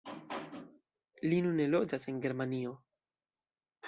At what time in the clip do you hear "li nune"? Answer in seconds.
1.27-1.67